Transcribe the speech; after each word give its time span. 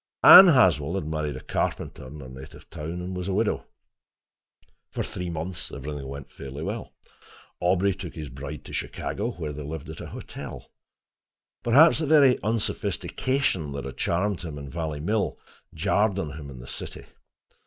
Anne 0.23 0.47
Haswell 0.47 0.95
had 0.95 1.05
married 1.05 1.35
a 1.35 1.43
carpenter 1.43 2.07
in 2.07 2.21
her 2.21 2.27
native 2.27 2.67
town, 2.71 3.03
and 3.03 3.15
was 3.15 3.27
a 3.27 3.35
widow. 3.35 3.67
For 4.89 5.03
three 5.03 5.29
months 5.29 5.71
everything 5.71 6.07
went 6.07 6.31
fairly 6.31 6.63
well. 6.63 6.95
Aubrey 7.59 7.93
took 7.93 8.15
his 8.15 8.27
bride 8.29 8.65
to 8.65 8.73
Chicago, 8.73 9.29
where 9.33 9.53
they 9.53 9.61
lived 9.61 9.89
at 9.91 10.01
a 10.01 10.07
hotel. 10.07 10.71
Perhaps 11.61 11.99
the 11.99 12.07
very 12.07 12.41
unsophistication 12.41 13.73
that 13.73 13.85
had 13.85 13.97
charmed 13.97 14.41
him 14.41 14.57
in 14.57 14.71
Valley 14.71 14.99
Mill 15.01 15.37
jarred 15.71 16.17
on 16.17 16.31
him 16.31 16.49
in 16.49 16.57
the 16.57 16.65
city. 16.65 17.05